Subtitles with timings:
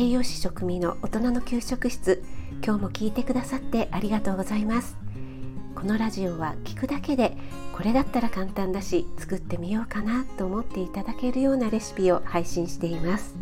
[0.00, 2.22] 栄養士食味の大人の給食室。
[2.64, 4.96] 今日も聞いてくださってありがとうございます。
[5.74, 7.36] このラジオは聞くだけで
[7.72, 13.34] これだったら簡単だし作ってみようかなと思っていただけるようなレシピを配信しています。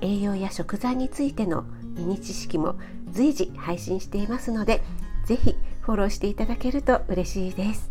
[0.00, 1.64] 栄養や食材についての
[1.98, 2.76] ミニ知識も
[3.12, 4.80] 随時配信していますので
[5.26, 7.90] ぜひフォローしていただけると嬉しいです。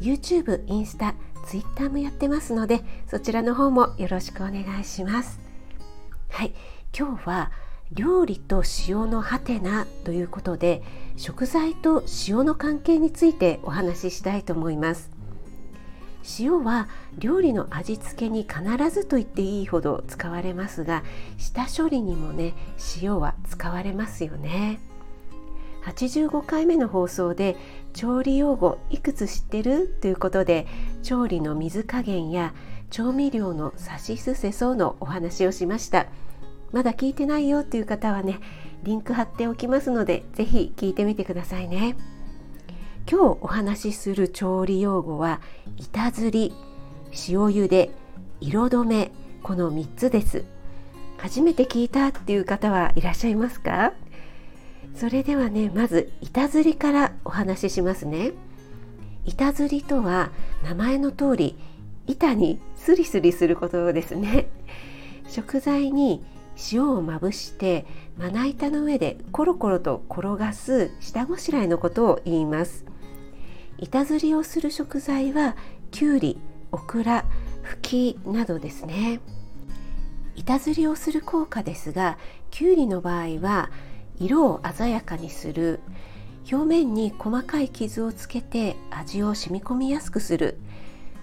[0.00, 1.14] YouTube、インスタ、
[1.46, 2.80] Twitter もやってますので
[3.10, 5.38] そちらの方もよろしくお願いします。
[6.30, 6.54] はい。
[6.96, 7.50] 今日は
[7.92, 10.82] 料理と塩のハテナということで
[11.16, 15.10] 食材と塩の関係についてお話ししたいと思います。
[16.38, 21.02] 塩は料理の味付けに必ずと言っていいほど使われますが
[21.38, 22.52] 下処理にもね
[23.00, 24.80] 塩は使われますよね。
[25.86, 27.56] 85回目の放送で
[27.94, 29.96] 調理用語いくつ知ってる？
[30.02, 30.66] ということで
[31.02, 32.52] 調理の水加減や
[32.90, 36.06] 調味料のさしすせそうのお話をしました。
[36.72, 38.40] まだ聞いてないよという方はね
[38.82, 41.96] リンク貼っておきますのでぜひ聞いてみてくださいね。
[43.10, 45.40] 今日お話しする調理用語は
[45.78, 46.52] 板ずり
[47.28, 47.90] 塩茹で
[48.40, 49.10] 色止め
[49.42, 50.44] この3つです。
[51.16, 53.92] 初めて聞いたっていう方はいらっしゃいますか？
[54.94, 58.32] それではねまず板ずりからお話ししますね。
[59.24, 60.30] 板ずりとは
[60.62, 61.56] 名前の通り
[62.06, 64.48] 板にスリスリすることですね。
[65.28, 66.24] 食材に
[66.72, 67.86] 塩をまぶして
[68.18, 72.84] まな板の上でコロコロと転がす下ごしらえのことを言います。
[73.78, 75.56] 板ずりをする食材は
[75.92, 76.40] きゅうり、
[76.72, 77.24] オクラ、
[77.62, 79.20] ふきなどですね。
[80.34, 82.18] 板ずりをする効果ですが
[82.50, 83.70] きゅうりの場合は
[84.18, 85.80] 色を鮮やかにする。
[86.50, 90.58] 表面に細かい傷をつけて味を染み込みやすくする。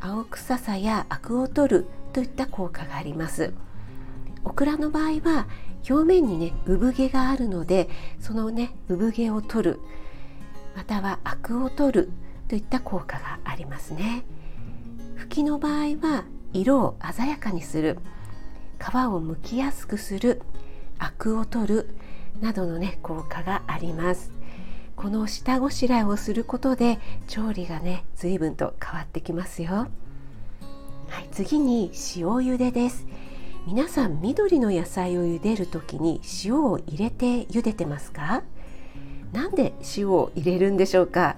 [0.00, 3.52] 青臭さやアクを取るといった効果があります。
[4.44, 5.46] オクラの場合は
[5.88, 7.88] 表面にね産毛があるので
[8.20, 9.80] そのね産毛を取る
[10.76, 12.10] またはアクを取る
[12.48, 14.24] といった効果がありますね。
[15.16, 17.98] フキの場合は色を鮮やかにする
[18.78, 18.88] 皮を
[19.20, 20.40] 剥きやすくする
[20.98, 21.88] アクを取る
[22.40, 24.32] などのね効果があります。
[24.96, 26.98] この下ごしらえをすることで
[27.28, 29.88] 調理がね随分と変わってきますよ。
[31.08, 33.06] はい、次に塩茹でです。
[33.66, 38.42] 皆さん緑の野菜を茹でる時に塩を入れて茹でてますか？
[39.32, 41.36] なんで塩を入れるんでしょうか？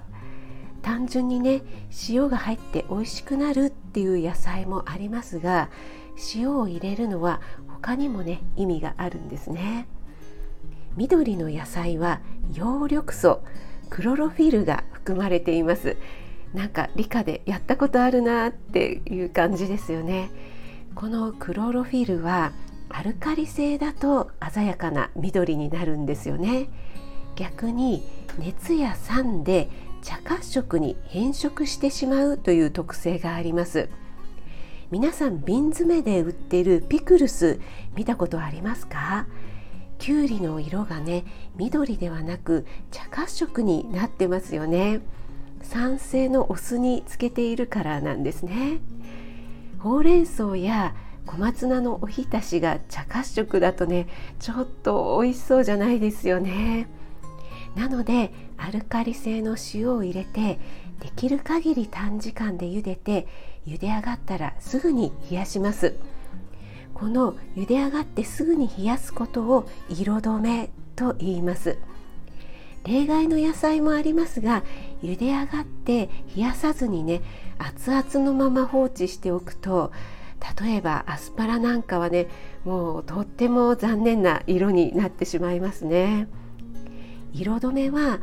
[0.81, 1.61] 単純にね
[2.09, 5.69] 塩が入って美味しくなるっていう野菜もありますが
[6.33, 9.87] 塩を入れるのは他にもね意味があるんですね。
[10.95, 12.21] 緑の野菜は
[12.53, 13.41] 葉緑素
[13.89, 15.97] クロロフィルが含まれています。
[16.53, 20.29] なんか理科でやったことあるなっていう感じですよね。
[20.95, 22.51] このクロロフィルは
[22.89, 26.69] アルカリ性だと鮮やかな緑になるんですよね。
[27.35, 28.03] 逆に
[28.37, 29.69] 熱や酸で
[30.03, 33.89] 茶褐色に変色してしまうという特性があります。
[34.91, 37.59] 皆さん瓶詰めで売っているピクルス
[37.95, 39.25] 見たことありますか？
[39.97, 41.23] きゅうりの色がね
[41.55, 44.99] 緑ではなく茶褐色になってますよね。
[45.63, 48.79] 酸性のお酢につけているからなんですね。
[49.81, 54.07] ほうれん草や小松菜のおひたしが茶褐色だとね
[54.39, 56.87] ちょっと美味しそうじゃないですよね。
[57.75, 60.59] なのでアルカリ性の塩を入れて
[60.99, 63.27] できる限り短時間で茹でて
[63.65, 65.95] 茹で上がったらすぐに冷やします。
[66.93, 71.77] この茹で上がってすぐに冷やすことを色止めと言います。
[72.83, 74.63] 例外の野菜もありますが
[75.01, 77.21] 茹で上がって冷やさずにね
[77.57, 79.91] 熱々のまま放置しておくと
[80.59, 82.27] 例えばアスパラなんかはね
[82.65, 86.27] もうとっても残念な色になってしまいますね。
[87.33, 88.19] 色止めは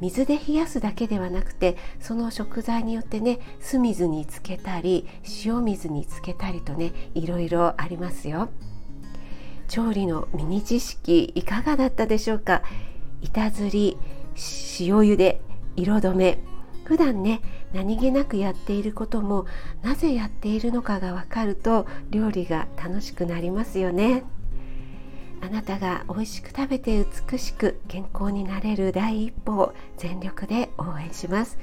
[0.00, 5.08] 水で冷やすだけではなくてその食材によってね酢水につけたり
[5.44, 8.48] 塩水につけたりとねいろいろありますよ。
[9.66, 12.62] 調理のミニ知識いかがだったでしょうか？
[13.20, 13.98] 板ずり
[14.78, 15.42] 塩茹で。
[15.78, 16.38] 色止め。
[16.84, 17.40] 普段ね
[17.74, 19.46] 何気なくやっていることも
[19.82, 24.24] なぜやっているのかがわかると料理が楽しくなりますよね。
[25.40, 31.58] あなたが美味しく食べて美しく健康になれる第一歩を全力で応援します。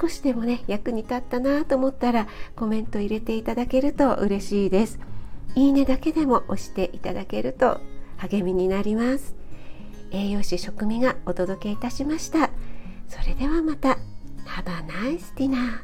[0.00, 5.00] 少しでもね役に立ったなと思ったらコメント入れていただけると嬉しいです。
[5.56, 7.80] いいねだけでも押していただけると
[8.18, 9.34] 励みになります。
[10.12, 12.50] 栄養士食味がお届けいたしました。
[13.12, 13.98] それではまた
[14.46, 15.80] Have a nice dinner